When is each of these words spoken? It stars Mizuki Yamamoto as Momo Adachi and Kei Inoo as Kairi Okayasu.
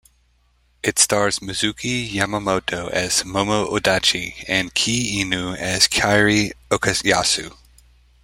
It 0.81 0.97
stars 0.97 1.41
Mizuki 1.43 2.11
Yamamoto 2.11 2.89
as 2.89 3.21
Momo 3.21 3.69
Adachi 3.69 4.43
and 4.47 4.73
Kei 4.73 5.17
Inoo 5.21 5.55
as 5.55 5.87
Kairi 5.87 6.53
Okayasu. 6.71 7.55